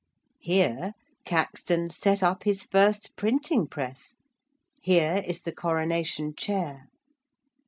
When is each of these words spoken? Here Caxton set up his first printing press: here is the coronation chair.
Here 0.39 0.93
Caxton 1.25 1.91
set 1.91 2.23
up 2.23 2.41
his 2.43 2.63
first 2.63 3.15
printing 3.15 3.67
press: 3.67 4.15
here 4.81 5.23
is 5.27 5.43
the 5.43 5.53
coronation 5.53 6.33
chair. 6.35 6.87